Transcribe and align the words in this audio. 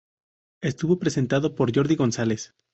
Estuvo 0.63 0.97
presentado 0.97 1.53
por 1.53 1.75
Jordi 1.75 1.95
González. 1.95 2.55